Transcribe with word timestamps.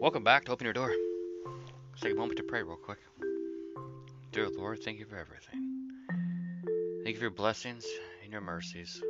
Welcome 0.00 0.24
back 0.24 0.46
to 0.46 0.52
Open 0.52 0.64
Your 0.64 0.72
Door. 0.72 0.94
Let's 1.90 2.00
take 2.00 2.14
a 2.14 2.16
moment 2.16 2.38
to 2.38 2.42
pray 2.42 2.62
real 2.62 2.76
quick. 2.76 3.00
Dear 4.32 4.48
Lord, 4.48 4.82
thank 4.82 4.98
you 4.98 5.04
for 5.04 5.18
everything. 5.18 5.60
Thank 7.04 7.16
you 7.16 7.16
for 7.16 7.24
your 7.24 7.30
blessings 7.30 7.84
and 8.22 8.32
your 8.32 8.40
mercies. 8.40 9.02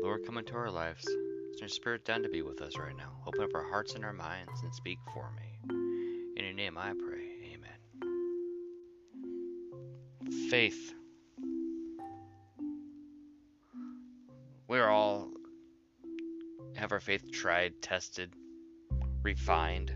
Lord, 0.00 0.24
come 0.24 0.38
into 0.38 0.54
our 0.54 0.70
lives. 0.70 1.02
Send 1.02 1.58
your 1.58 1.68
spirit 1.68 2.04
down 2.04 2.22
to 2.22 2.28
be 2.28 2.40
with 2.40 2.60
us 2.60 2.78
right 2.78 2.96
now. 2.96 3.14
Open 3.26 3.42
up 3.42 3.50
our 3.52 3.68
hearts 3.68 3.96
and 3.96 4.04
our 4.04 4.12
minds 4.12 4.62
and 4.62 4.72
speak 4.72 4.98
for 5.12 5.28
me. 5.32 5.58
In 6.36 6.44
your 6.44 6.54
name 6.54 6.78
I 6.78 6.92
pray. 6.92 7.26
Amen. 10.30 10.50
Faith. 10.50 10.94
We're 14.68 14.88
all 14.88 15.32
have 16.76 16.92
our 16.92 17.00
faith 17.00 17.32
tried, 17.32 17.82
tested, 17.82 18.30
refined. 19.24 19.90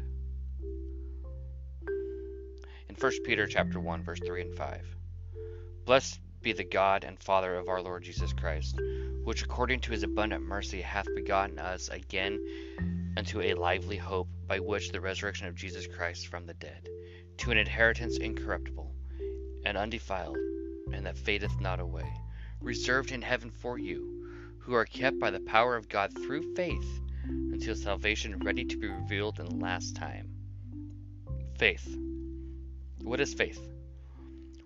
In 2.89 2.95
1 2.99 3.13
Peter 3.25 3.47
chapter 3.47 3.79
1 3.79 4.03
verse 4.03 4.21
3 4.27 4.41
and 4.41 4.55
5. 4.55 4.97
Blessed 5.85 6.19
be 6.41 6.55
the 6.55 6.65
God 6.65 7.05
and 7.05 7.23
Father 7.23 7.57
of 7.57 7.69
our 7.69 7.83
Lord 7.83 8.03
Jesus 8.03 8.33
Christ, 8.33 8.81
which 9.25 9.43
according 9.43 9.81
to 9.81 9.93
his 9.93 10.03
abundant 10.03 10.45
mercy 10.45 10.81
hath 10.81 11.07
begotten 11.15 11.59
us 11.59 11.89
again 11.89 12.41
unto 13.19 13.43
a 13.43 13.53
lively 13.53 13.99
hope 13.99 14.29
by 14.47 14.61
which 14.61 14.93
the 14.93 15.01
resurrection 15.01 15.47
of 15.47 15.55
Jesus 15.55 15.87
Christ 15.87 16.29
from 16.29 16.47
the 16.47 16.55
dead, 16.55 16.89
to 17.39 17.51
an 17.51 17.59
inheritance 17.59 18.17
incorruptible 18.17 18.91
and 19.67 19.77
undefiled, 19.77 20.39
and 20.95 21.05
that 21.05 21.19
fadeth 21.19 21.61
not 21.61 21.81
away, 21.81 22.11
reserved 22.63 23.13
in 23.13 23.21
heaven 23.21 23.51
for 23.51 23.79
you, 23.79 24.57
who 24.61 24.73
are 24.73 24.87
kept 24.87 25.19
by 25.19 25.31
the 25.31 25.41
power 25.41 25.77
of 25.77 25.91
God 25.91 26.15
through 26.15 26.55
faith 26.55 27.01
until 27.59 27.75
salvation 27.75 28.39
ready 28.45 28.65
to 28.65 28.77
be 28.77 28.87
revealed 28.87 29.41
in 29.41 29.47
the 29.47 29.57
last 29.57 29.97
time. 29.97 30.29
Faith. 31.59 31.99
What 33.03 33.19
is 33.19 33.35
faith? 33.35 33.61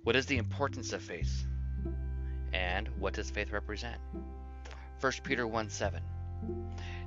What 0.02 0.14
is 0.14 0.26
the 0.26 0.36
importance 0.36 0.92
of 0.92 1.00
faith? 1.00 1.46
And 2.52 2.88
what 2.98 3.14
does 3.14 3.30
faith 3.30 3.50
represent? 3.50 3.96
1 5.00 5.12
Peter 5.22 5.46
1 5.46 5.70
7. 5.70 6.02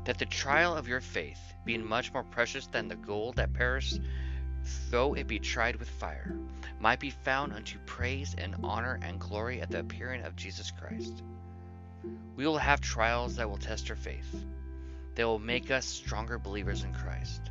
That 0.06 0.17
the 0.17 0.25
trial 0.25 0.75
of 0.75 0.88
your 0.88 1.02
faith, 1.02 1.39
being 1.66 1.86
much 1.86 2.11
more 2.11 2.23
precious 2.23 2.66
than 2.66 2.88
the 2.88 2.95
gold 2.95 3.36
that 3.36 3.53
perishes, 3.53 4.00
though 4.89 5.13
it 5.13 5.28
be 5.28 5.38
tried 5.38 5.75
with 5.75 5.88
fire, 5.88 6.36
might 6.80 7.00
be 7.00 7.11
found 7.11 7.53
unto 7.53 7.78
praise 7.86 8.33
and 8.39 8.56
honor 8.63 9.00
and 9.03 9.19
glory 9.19 9.61
at 9.61 9.69
the 9.69 9.81
appearing 9.81 10.23
of 10.23 10.36
Jesus 10.36 10.72
Christ. 10.72 11.22
We 12.36 12.47
will 12.47 12.58
have 12.58 12.81
trials 12.81 13.36
that 13.36 13.47
will 13.47 13.58
test 13.58 13.91
our 13.91 13.95
faith 13.95 14.45
that 15.16 15.25
will 15.25 15.39
make 15.39 15.71
us 15.71 15.85
stronger 15.85 16.38
believers 16.38 16.83
in 16.83 16.94
Christ. 16.94 17.41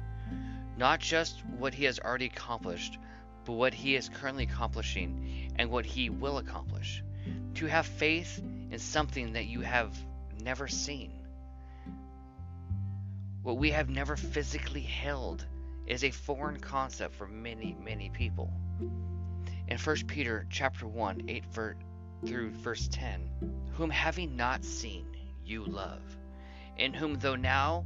Not 0.77 1.01
just 1.01 1.43
what 1.59 1.75
he 1.75 1.85
has 1.85 1.99
already 1.99 2.27
accomplished, 2.27 2.99
but 3.45 3.53
what 3.55 3.75
he 3.75 3.95
is 3.97 4.09
currently 4.09 4.45
accomplishing 4.45 5.53
and 5.57 5.71
what 5.71 5.87
he 5.87 6.11
will 6.11 6.39
accomplish. 6.39 7.03
To 7.55 7.67
have 7.67 7.87
faith 7.87 8.43
in 8.71 8.79
something 8.79 9.33
that 9.35 9.47
you 9.47 9.61
have 9.61 9.97
never 10.43 10.69
seen. 10.69 11.13
What 13.43 13.59
we 13.59 13.71
have 13.71 13.89
never 13.89 14.17
physically 14.17 14.83
held 14.83 15.47
is 15.87 16.03
a 16.03 16.11
foreign 16.11 16.59
concept 16.59 17.15
for 17.15 17.27
many, 17.27 17.77
many 17.83 18.11
people. 18.11 18.51
In 19.69 19.79
1 19.79 19.97
Peter 20.07 20.47
chapter 20.51 20.87
1, 20.87 21.25
8 21.29 21.45
through 22.27 22.51
verse 22.51 22.89
10, 22.91 23.31
whom 23.75 23.91
having 23.91 24.37
not 24.37 24.65
seen, 24.65 25.07
you 25.45 25.65
love 25.65 26.03
in 26.77 26.95
whom 26.95 27.19
though 27.19 27.37
now 27.37 27.85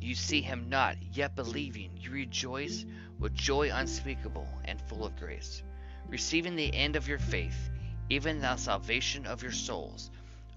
you 0.00 0.14
see 0.14 0.40
him 0.40 0.68
not, 0.68 0.96
yet 1.12 1.36
believing, 1.36 1.90
you 1.96 2.10
rejoice 2.10 2.84
with 3.18 3.34
joy 3.34 3.70
unspeakable 3.72 4.48
and 4.64 4.80
full 4.80 5.04
of 5.04 5.16
grace, 5.16 5.62
receiving 6.08 6.56
the 6.56 6.74
end 6.74 6.96
of 6.96 7.06
your 7.06 7.18
faith, 7.18 7.70
even 8.08 8.40
the 8.40 8.56
salvation 8.56 9.26
of 9.26 9.42
your 9.42 9.52
souls, 9.52 10.10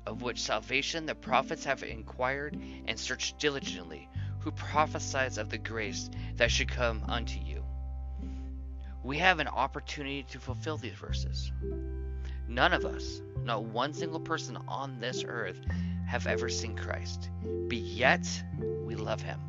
of 0.05 0.21
which 0.21 0.41
salvation 0.41 1.05
the 1.05 1.15
prophets 1.15 1.65
have 1.65 1.83
inquired 1.83 2.57
and 2.87 2.97
searched 2.97 3.37
diligently, 3.39 4.09
who 4.39 4.51
prophesied 4.51 5.37
of 5.37 5.49
the 5.49 5.57
grace 5.57 6.09
that 6.35 6.51
should 6.51 6.67
come 6.67 7.03
unto 7.07 7.39
you. 7.39 7.63
We 9.03 9.17
have 9.17 9.39
an 9.39 9.47
opportunity 9.47 10.23
to 10.31 10.39
fulfill 10.39 10.77
these 10.77 10.93
verses. 10.93 11.51
None 12.47 12.73
of 12.73 12.85
us, 12.85 13.21
not 13.43 13.63
one 13.63 13.93
single 13.93 14.19
person 14.19 14.57
on 14.67 14.99
this 14.99 15.23
earth, 15.27 15.59
have 16.13 16.27
ever 16.27 16.47
seen 16.47 16.75
Christ, 16.75 17.31
but 17.41 17.79
yet 17.79 18.43
we 18.85 18.93
love 18.93 19.19
him. 19.19 19.39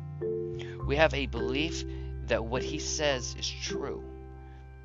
We 0.87 0.95
have 0.95 1.13
a 1.13 1.27
belief 1.27 1.83
that 2.25 2.43
what 2.43 2.63
he 2.63 2.79
says 2.79 3.35
is 3.37 3.47
true. 3.47 4.03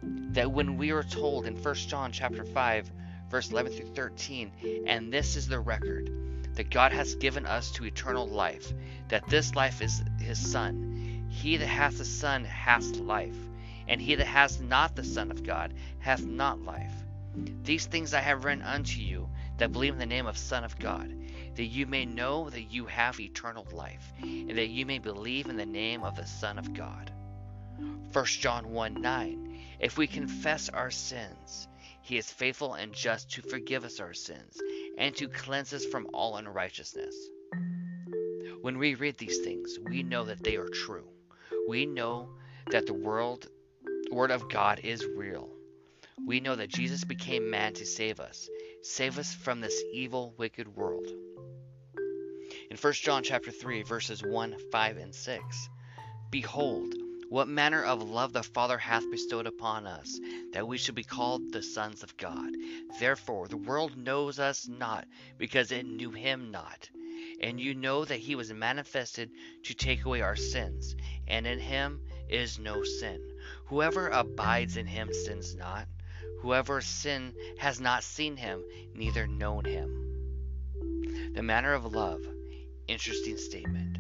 That 0.02 0.52
when 0.52 0.76
we 0.76 0.90
are 0.90 1.02
told 1.02 1.46
in 1.46 1.56
1 1.56 1.74
John 1.76 2.12
chapter 2.12 2.44
5 2.44 2.92
verse 3.30 3.50
11 3.50 3.72
through 3.72 3.94
13, 3.94 4.84
and 4.86 5.10
this 5.10 5.36
is 5.36 5.48
the 5.48 5.58
record 5.58 6.10
that 6.54 6.68
God 6.68 6.92
has 6.92 7.14
given 7.14 7.46
us 7.46 7.70
to 7.70 7.86
eternal 7.86 8.28
life, 8.28 8.74
that 9.08 9.26
this 9.28 9.54
life 9.54 9.80
is 9.80 10.02
his 10.20 10.38
son. 10.38 11.24
He 11.30 11.56
that 11.56 11.66
hath 11.66 11.96
the 11.96 12.04
son 12.04 12.44
hath 12.44 12.96
life, 12.96 13.38
and 13.88 14.02
he 14.02 14.16
that 14.16 14.26
hath 14.26 14.60
not 14.60 14.96
the 14.96 15.04
son 15.04 15.30
of 15.30 15.44
God 15.44 15.72
hath 15.98 16.26
not 16.26 16.60
life. 16.60 16.92
These 17.62 17.86
things 17.86 18.12
I 18.12 18.20
have 18.20 18.44
written 18.44 18.64
unto 18.64 19.00
you 19.00 19.30
that 19.60 19.72
believe 19.72 19.92
in 19.92 19.98
the 19.98 20.06
name 20.06 20.26
of 20.26 20.38
Son 20.38 20.64
of 20.64 20.78
God, 20.78 21.14
that 21.54 21.66
you 21.66 21.86
may 21.86 22.06
know 22.06 22.48
that 22.48 22.72
you 22.72 22.86
have 22.86 23.20
eternal 23.20 23.66
life, 23.72 24.10
and 24.22 24.56
that 24.56 24.70
you 24.70 24.86
may 24.86 24.98
believe 24.98 25.48
in 25.48 25.56
the 25.58 25.66
name 25.66 26.02
of 26.02 26.16
the 26.16 26.26
Son 26.26 26.58
of 26.58 26.72
God. 26.72 27.12
1 28.12 28.24
John 28.24 28.70
1 28.70 28.94
9. 29.02 29.58
If 29.78 29.98
we 29.98 30.06
confess 30.06 30.70
our 30.70 30.90
sins, 30.90 31.68
he 32.00 32.16
is 32.16 32.32
faithful 32.32 32.72
and 32.72 32.94
just 32.94 33.32
to 33.32 33.42
forgive 33.42 33.84
us 33.84 34.00
our 34.00 34.14
sins 34.14 34.58
and 34.96 35.14
to 35.16 35.28
cleanse 35.28 35.74
us 35.74 35.84
from 35.84 36.08
all 36.14 36.38
unrighteousness. 36.38 37.14
When 38.62 38.78
we 38.78 38.94
read 38.94 39.18
these 39.18 39.40
things, 39.40 39.78
we 39.78 40.02
know 40.02 40.24
that 40.24 40.42
they 40.42 40.56
are 40.56 40.68
true. 40.68 41.08
We 41.68 41.84
know 41.84 42.30
that 42.70 42.86
the 42.86 42.94
world, 42.94 43.46
Word 44.10 44.30
of 44.30 44.48
God 44.48 44.80
is 44.82 45.04
real. 45.04 45.50
We 46.26 46.40
know 46.40 46.56
that 46.56 46.68
Jesus 46.68 47.04
became 47.04 47.50
man 47.50 47.74
to 47.74 47.86
save 47.86 48.20
us, 48.20 48.48
save 48.82 49.18
us 49.18 49.34
from 49.34 49.60
this 49.60 49.82
evil, 49.92 50.34
wicked 50.36 50.76
world. 50.76 51.06
In 52.70 52.76
1 52.76 52.92
John 52.94 53.22
chapter 53.22 53.50
3 53.50 53.82
verses 53.82 54.22
1, 54.22 54.56
5 54.70 54.96
and 54.96 55.14
6, 55.14 55.68
behold, 56.30 56.94
what 57.28 57.46
manner 57.46 57.84
of 57.84 58.02
love 58.02 58.32
the 58.32 58.42
Father 58.42 58.76
hath 58.76 59.08
bestowed 59.10 59.46
upon 59.46 59.86
us, 59.86 60.18
that 60.52 60.66
we 60.66 60.78
should 60.78 60.96
be 60.96 61.04
called 61.04 61.52
the 61.52 61.62
sons 61.62 62.02
of 62.02 62.16
God. 62.16 62.50
Therefore 62.98 63.46
the 63.46 63.56
world 63.56 63.96
knows 63.96 64.38
us 64.38 64.66
not, 64.66 65.06
because 65.38 65.70
it 65.70 65.86
knew 65.86 66.10
him 66.10 66.50
not. 66.50 66.90
And 67.40 67.60
you 67.60 67.74
know 67.74 68.04
that 68.04 68.18
he 68.18 68.34
was 68.34 68.52
manifested 68.52 69.30
to 69.64 69.74
take 69.74 70.04
away 70.04 70.22
our 70.22 70.36
sins, 70.36 70.96
and 71.28 71.46
in 71.46 71.60
him 71.60 72.00
is 72.28 72.58
no 72.58 72.82
sin. 72.82 73.20
Whoever 73.66 74.08
abides 74.08 74.76
in 74.76 74.86
him 74.86 75.12
sins 75.12 75.54
not. 75.54 75.86
Whoever 76.42 76.80
sin 76.80 77.34
has 77.58 77.80
not 77.80 78.02
seen 78.02 78.36
him, 78.36 78.64
neither 78.94 79.26
known 79.26 79.64
him. 79.66 81.32
The 81.34 81.42
manner 81.42 81.74
of 81.74 81.92
love. 81.92 82.22
Interesting 82.88 83.36
statement. 83.36 83.98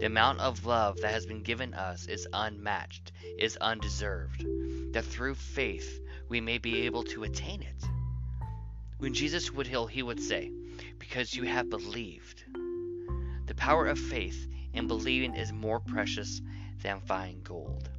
The 0.00 0.06
amount 0.06 0.40
of 0.40 0.64
love 0.64 0.96
that 1.02 1.12
has 1.12 1.26
been 1.26 1.42
given 1.42 1.74
us 1.74 2.06
is 2.06 2.26
unmatched, 2.32 3.12
is 3.38 3.58
undeserved. 3.58 4.44
That 4.92 5.04
through 5.04 5.34
faith 5.34 6.00
we 6.28 6.40
may 6.40 6.58
be 6.58 6.86
able 6.86 7.04
to 7.04 7.24
attain 7.24 7.62
it. 7.62 7.84
When 8.96 9.12
Jesus 9.12 9.52
would 9.52 9.66
heal, 9.66 9.86
he 9.86 10.02
would 10.02 10.20
say, 10.20 10.50
Because 10.98 11.34
you 11.34 11.44
have 11.44 11.68
believed. 11.68 12.44
The 13.46 13.54
power 13.54 13.86
of 13.86 13.98
faith 13.98 14.48
in 14.72 14.86
believing 14.86 15.34
is 15.34 15.52
more 15.52 15.78
precious 15.78 16.40
than 16.82 17.00
fine 17.00 17.42
gold. 17.42 17.90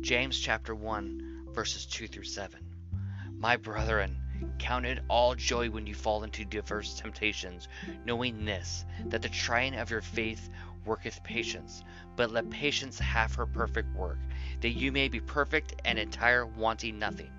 James 0.00 0.38
chapter 0.40 0.74
1, 0.74 1.48
verses 1.52 1.84
2 1.86 2.08
through 2.08 2.24
7. 2.24 2.73
My 3.44 3.58
brethren, 3.58 4.16
count 4.58 4.86
it 4.86 5.00
all 5.06 5.34
joy 5.34 5.68
when 5.68 5.86
you 5.86 5.94
fall 5.94 6.24
into 6.24 6.46
diverse 6.46 6.94
temptations, 6.94 7.68
knowing 8.06 8.46
this, 8.46 8.86
that 9.08 9.20
the 9.20 9.28
trying 9.28 9.74
of 9.74 9.90
your 9.90 10.00
faith 10.00 10.48
worketh 10.86 11.22
patience. 11.22 11.84
But 12.16 12.30
let 12.30 12.48
patience 12.48 12.98
have 13.00 13.34
her 13.34 13.44
perfect 13.44 13.94
work, 13.94 14.16
that 14.62 14.70
you 14.70 14.92
may 14.92 15.08
be 15.08 15.20
perfect 15.20 15.74
and 15.84 15.98
entire, 15.98 16.46
wanting 16.46 16.98
nothing. 16.98 17.30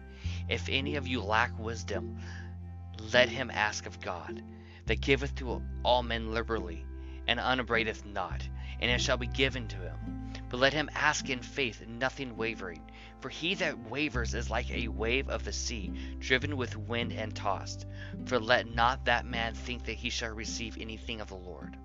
If 0.48 0.70
any 0.70 0.96
of 0.96 1.08
you 1.08 1.24
lack 1.24 1.58
wisdom, 1.58 2.20
let 3.12 3.28
him 3.28 3.50
ask 3.50 3.88
of 3.88 4.00
God, 4.00 4.44
that 4.86 5.02
giveth 5.02 5.34
to 5.38 5.64
all 5.82 6.04
men 6.04 6.32
liberally, 6.32 6.86
and 7.28 7.40
unabradeth 7.40 8.06
not, 8.06 8.48
and 8.80 8.92
it 8.92 9.02
shall 9.02 9.18
be 9.18 9.26
given 9.26 9.68
to 9.70 9.78
him. 9.78 10.34
But 10.50 10.60
let 10.60 10.74
him 10.74 10.92
ask 10.94 11.32
in 11.32 11.40
faith, 11.40 11.82
nothing 11.88 12.38
wavering. 12.38 12.84
For 13.26 13.30
he 13.30 13.56
that 13.56 13.90
wavers 13.90 14.36
is 14.36 14.52
like 14.52 14.70
a 14.70 14.88
wave 14.88 15.30
of 15.30 15.44
the 15.44 15.52
sea, 15.52 15.92
driven 16.20 16.58
with 16.58 16.78
wind 16.78 17.12
and 17.12 17.36
tossed. 17.36 17.88
For 18.26 18.40
let 18.40 18.68
not 18.68 19.06
that 19.06 19.26
man 19.26 19.56
think 19.56 19.86
that 19.86 19.96
he 19.96 20.12
shall 20.12 20.30
receive 20.30 20.78
anything 20.80 21.22
of 21.22 21.30
the 21.30 21.36
Lord. 21.36 21.76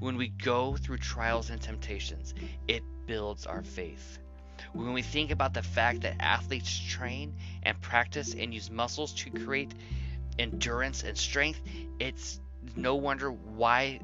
When 0.00 0.18
we 0.18 0.28
go 0.28 0.76
through 0.76 0.98
trials 0.98 1.48
and 1.48 1.62
temptations, 1.62 2.34
it 2.68 2.82
builds 3.06 3.46
our 3.46 3.62
faith. 3.62 4.18
When 4.74 4.92
we 4.92 5.00
think 5.00 5.30
about 5.30 5.54
the 5.54 5.62
fact 5.62 6.02
that 6.02 6.20
athletes 6.20 6.78
train 6.78 7.36
and 7.62 7.80
practice 7.80 8.34
and 8.34 8.52
use 8.52 8.70
muscles 8.70 9.14
to 9.14 9.30
create 9.30 9.72
endurance 10.38 11.04
and 11.04 11.16
strength, 11.16 11.62
it's 11.98 12.38
no 12.76 12.96
wonder 12.96 13.32
why 13.32 13.98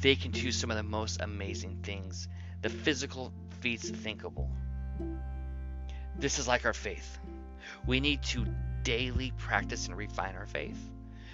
they 0.00 0.16
can 0.16 0.30
do 0.30 0.50
some 0.50 0.70
of 0.70 0.78
the 0.78 0.82
most 0.82 1.20
amazing 1.20 1.80
things, 1.82 2.26
the 2.62 2.70
physical 2.70 3.34
feats 3.60 3.90
thinkable. 3.90 4.50
This 6.18 6.38
is 6.38 6.48
like 6.48 6.64
our 6.64 6.72
faith. 6.72 7.18
We 7.86 8.00
need 8.00 8.22
to 8.24 8.46
daily 8.82 9.32
practice 9.36 9.86
and 9.86 9.96
refine 9.96 10.36
our 10.36 10.46
faith 10.46 10.78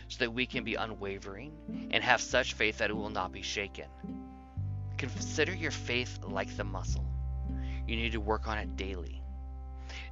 so 0.09 0.25
that 0.25 0.33
we 0.33 0.47
can 0.47 0.65
be 0.65 0.75
unwavering 0.75 1.53
and 1.91 2.03
have 2.03 2.21
such 2.21 2.55
faith 2.55 2.79
that 2.79 2.91
it 2.91 2.97
will 2.97 3.11
not 3.11 3.33
be 3.33 3.43
shaken. 3.43 3.87
Consider 4.97 5.55
your 5.55 5.71
faith 5.71 6.19
like 6.23 6.57
the 6.57 6.65
muscle. 6.65 7.07
You 7.87 7.97
need 7.97 8.13
to 8.13 8.21
work 8.21 8.49
on 8.49 8.59
it 8.59 8.77
daily. 8.77 9.23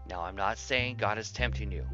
Now, 0.08 0.22
I'm 0.22 0.36
not 0.36 0.58
saying 0.58 0.96
God 0.96 1.18
is 1.18 1.30
tempting 1.30 1.70
you. 1.70 1.84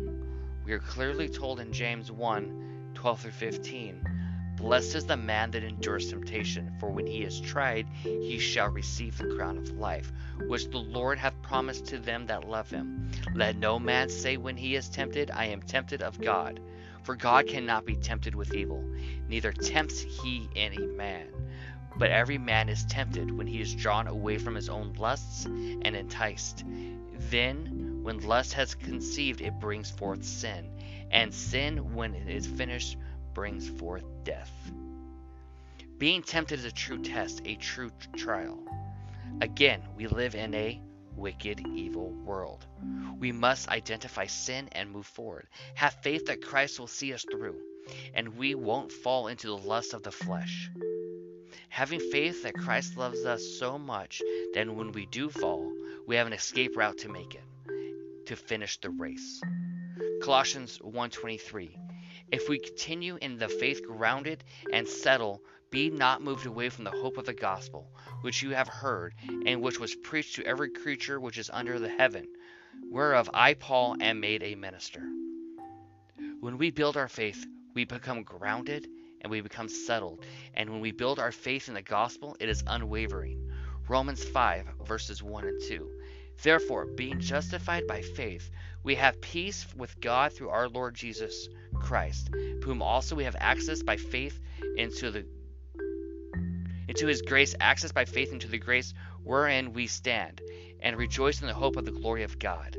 We 0.64 0.72
are 0.72 0.78
clearly 0.78 1.28
told 1.28 1.60
in 1.60 1.72
James 1.72 2.10
1 2.10 2.92
12 2.94 3.20
through 3.20 3.30
15 3.32 4.13
Blessed 4.56 4.94
is 4.94 5.06
the 5.06 5.16
man 5.16 5.50
that 5.50 5.64
endures 5.64 6.10
temptation, 6.10 6.72
for 6.78 6.90
when 6.90 7.06
he 7.06 7.22
is 7.22 7.40
tried, 7.40 7.86
he 8.02 8.38
shall 8.38 8.68
receive 8.68 9.18
the 9.18 9.34
crown 9.34 9.58
of 9.58 9.70
life, 9.70 10.12
which 10.46 10.70
the 10.70 10.78
Lord 10.78 11.18
hath 11.18 11.40
promised 11.42 11.86
to 11.86 11.98
them 11.98 12.26
that 12.26 12.48
love 12.48 12.70
him. 12.70 13.10
Let 13.34 13.56
no 13.56 13.78
man 13.78 14.08
say 14.08 14.36
when 14.36 14.56
he 14.56 14.76
is 14.76 14.88
tempted, 14.88 15.30
I 15.30 15.46
am 15.46 15.60
tempted 15.60 16.02
of 16.02 16.20
God. 16.20 16.60
For 17.02 17.16
God 17.16 17.46
cannot 17.46 17.84
be 17.84 17.96
tempted 17.96 18.34
with 18.34 18.54
evil, 18.54 18.82
neither 19.28 19.52
tempts 19.52 20.00
he 20.00 20.48
any 20.56 20.86
man. 20.86 21.28
But 21.96 22.10
every 22.10 22.38
man 22.38 22.68
is 22.68 22.86
tempted 22.86 23.30
when 23.36 23.46
he 23.46 23.60
is 23.60 23.74
drawn 23.74 24.06
away 24.06 24.38
from 24.38 24.54
his 24.54 24.68
own 24.68 24.94
lusts 24.94 25.44
and 25.44 25.94
enticed. 25.94 26.64
Then, 27.30 28.00
when 28.02 28.20
lust 28.20 28.54
has 28.54 28.74
conceived, 28.74 29.40
it 29.40 29.60
brings 29.60 29.90
forth 29.90 30.24
sin. 30.24 30.70
And 31.10 31.32
sin, 31.32 31.94
when 31.94 32.14
it 32.14 32.28
is 32.28 32.46
finished, 32.46 32.96
brings 33.34 33.68
forth 33.68 34.04
death. 34.22 34.52
Being 35.98 36.22
tempted 36.22 36.60
is 36.60 36.64
a 36.64 36.72
true 36.72 37.02
test, 37.02 37.42
a 37.44 37.56
true 37.56 37.90
trial. 38.16 38.58
Again, 39.40 39.82
we 39.96 40.06
live 40.06 40.34
in 40.34 40.54
a 40.54 40.80
wicked, 41.16 41.66
evil 41.74 42.10
world. 42.10 42.64
We 43.18 43.32
must 43.32 43.68
identify 43.68 44.26
sin 44.26 44.68
and 44.72 44.90
move 44.90 45.06
forward. 45.06 45.48
Have 45.74 45.94
faith 46.02 46.26
that 46.26 46.42
Christ 46.42 46.78
will 46.78 46.86
see 46.86 47.12
us 47.12 47.24
through, 47.30 47.56
and 48.14 48.36
we 48.36 48.54
won't 48.54 48.92
fall 48.92 49.28
into 49.28 49.48
the 49.48 49.56
lust 49.56 49.94
of 49.94 50.02
the 50.02 50.12
flesh. 50.12 50.70
Having 51.68 52.00
faith 52.10 52.42
that 52.42 52.54
Christ 52.54 52.96
loves 52.96 53.24
us 53.24 53.42
so 53.58 53.78
much 53.78 54.22
that 54.54 54.72
when 54.72 54.92
we 54.92 55.06
do 55.06 55.30
fall, 55.30 55.72
we 56.06 56.16
have 56.16 56.26
an 56.26 56.32
escape 56.32 56.76
route 56.76 56.98
to 56.98 57.08
make 57.08 57.34
it, 57.34 58.26
to 58.26 58.36
finish 58.36 58.78
the 58.80 58.90
race. 58.90 59.40
Colossians 60.22 60.78
1:23 60.78 61.83
If 62.32 62.48
we 62.48 62.58
continue 62.58 63.16
in 63.16 63.38
the 63.38 63.48
faith 63.48 63.86
grounded 63.86 64.44
and 64.72 64.88
settle, 64.88 65.42
be 65.70 65.90
not 65.90 66.22
moved 66.22 66.46
away 66.46 66.68
from 66.68 66.84
the 66.84 66.90
hope 66.90 67.18
of 67.18 67.26
the 67.26 67.34
gospel, 67.34 67.90
which 68.22 68.42
you 68.42 68.50
have 68.50 68.68
heard, 68.68 69.14
and 69.46 69.60
which 69.60 69.80
was 69.80 69.94
preached 69.94 70.36
to 70.36 70.46
every 70.46 70.70
creature 70.70 71.20
which 71.20 71.38
is 71.38 71.50
under 71.50 71.78
the 71.78 71.88
heaven, 71.88 72.26
whereof 72.90 73.28
I, 73.34 73.54
Paul, 73.54 73.96
am 74.00 74.20
made 74.20 74.42
a 74.42 74.54
minister. 74.54 75.02
When 76.40 76.58
we 76.58 76.70
build 76.70 76.96
our 76.96 77.08
faith, 77.08 77.44
we 77.74 77.84
become 77.84 78.22
grounded 78.22 78.86
and 79.20 79.30
we 79.30 79.40
become 79.40 79.68
settled. 79.68 80.24
And 80.54 80.70
when 80.70 80.80
we 80.80 80.92
build 80.92 81.18
our 81.18 81.32
faith 81.32 81.68
in 81.68 81.74
the 81.74 81.82
gospel, 81.82 82.36
it 82.38 82.48
is 82.48 82.62
unwavering. 82.66 83.50
Romans 83.88 84.22
5, 84.22 84.66
verses 84.86 85.22
1 85.22 85.44
and 85.44 85.62
2. 85.62 85.90
Therefore, 86.42 86.86
being 86.86 87.20
justified 87.20 87.86
by 87.86 88.02
faith, 88.02 88.50
we 88.82 88.94
have 88.96 89.20
peace 89.20 89.66
with 89.74 89.98
God 90.00 90.32
through 90.32 90.50
our 90.50 90.68
Lord 90.68 90.94
Jesus 90.94 91.48
Christ, 91.84 92.30
whom 92.64 92.80
also 92.80 93.14
we 93.14 93.24
have 93.24 93.36
access 93.38 93.82
by 93.82 93.96
faith 93.98 94.40
into 94.76 95.10
the 95.10 95.26
into 96.88 97.06
his 97.06 97.22
grace, 97.22 97.54
access 97.60 97.92
by 97.92 98.04
faith 98.04 98.32
into 98.32 98.48
the 98.48 98.58
grace 98.58 98.94
wherein 99.22 99.72
we 99.72 99.86
stand, 99.86 100.40
and 100.80 100.96
rejoice 100.96 101.40
in 101.40 101.46
the 101.46 101.54
hope 101.54 101.76
of 101.76 101.84
the 101.84 101.92
glory 101.92 102.22
of 102.22 102.38
God. 102.38 102.76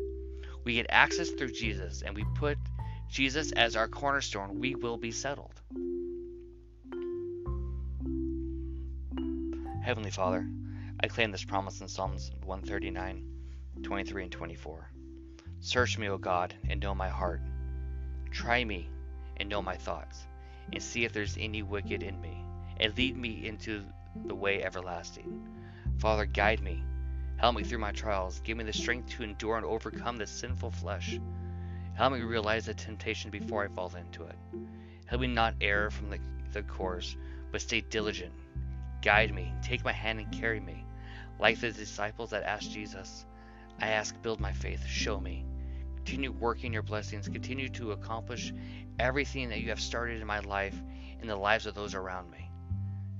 We 0.63 0.75
get 0.75 0.87
access 0.89 1.29
through 1.29 1.51
Jesus, 1.51 2.01
and 2.01 2.15
we 2.15 2.25
put 2.35 2.57
Jesus 3.07 3.51
as 3.51 3.75
our 3.75 3.87
cornerstone, 3.87 4.59
we 4.59 4.75
will 4.75 4.97
be 4.97 5.11
settled. 5.11 5.61
Heavenly 9.83 10.11
Father, 10.11 10.47
I 10.99 11.07
claim 11.07 11.31
this 11.31 11.45
promise 11.45 11.81
in 11.81 11.87
Psalms 11.87 12.31
139, 12.43 13.23
23, 13.83 14.23
and 14.23 14.31
24. 14.31 14.89
Search 15.59 15.97
me, 15.99 16.09
O 16.09 16.17
God, 16.17 16.55
and 16.67 16.81
know 16.81 16.95
my 16.95 17.09
heart. 17.09 17.41
Try 18.31 18.63
me 18.63 18.89
and 19.37 19.49
know 19.49 19.61
my 19.61 19.75
thoughts, 19.75 20.25
and 20.71 20.81
see 20.81 21.05
if 21.05 21.13
there's 21.13 21.37
any 21.39 21.63
wicked 21.63 22.03
in 22.03 22.19
me, 22.21 22.43
and 22.79 22.97
lead 22.97 23.17
me 23.17 23.47
into 23.47 23.83
the 24.25 24.35
way 24.35 24.63
everlasting. 24.63 25.47
Father, 25.97 26.25
guide 26.25 26.61
me. 26.61 26.83
Help 27.37 27.55
me 27.55 27.63
through 27.63 27.79
my 27.79 27.91
trials. 27.91 28.39
Give 28.43 28.57
me 28.57 28.63
the 28.63 28.73
strength 28.73 29.09
to 29.11 29.23
endure 29.23 29.57
and 29.57 29.65
overcome 29.65 30.17
the 30.17 30.27
sinful 30.27 30.71
flesh. 30.71 31.19
Help 31.93 32.13
me 32.13 32.21
realize 32.21 32.65
the 32.65 32.73
temptation 32.73 33.31
before 33.31 33.63
I 33.63 33.67
fall 33.67 33.91
into 33.95 34.23
it. 34.23 34.35
Help 35.05 35.21
me 35.21 35.27
not 35.27 35.55
err 35.61 35.89
from 35.89 36.09
the, 36.09 36.19
the 36.51 36.63
course, 36.63 37.15
but 37.51 37.61
stay 37.61 37.81
diligent. 37.81 38.33
Guide 39.01 39.33
me, 39.33 39.53
take 39.61 39.83
my 39.83 39.91
hand 39.91 40.19
and 40.19 40.31
carry 40.31 40.59
me. 40.59 40.85
Like 41.39 41.59
the 41.59 41.71
disciples 41.71 42.31
that 42.31 42.43
asked 42.43 42.71
Jesus, 42.71 43.25
I 43.79 43.89
ask, 43.89 44.19
build 44.21 44.39
my 44.39 44.53
faith, 44.53 44.85
show 44.85 45.19
me. 45.19 45.45
Continue 46.05 46.31
working 46.33 46.71
your 46.71 46.83
blessings, 46.83 47.27
continue 47.27 47.67
to 47.69 47.91
accomplish 47.91 48.53
everything 48.99 49.49
that 49.49 49.61
you 49.61 49.69
have 49.69 49.79
started 49.81 50.21
in 50.21 50.27
my 50.27 50.39
life, 50.39 50.79
in 51.19 51.27
the 51.27 51.35
lives 51.35 51.65
of 51.65 51.73
those 51.73 51.95
around 51.95 52.29
me. 52.29 52.47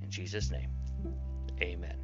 In 0.02 0.08
Jesus' 0.08 0.52
name. 0.52 0.70
Amen. 1.60 1.96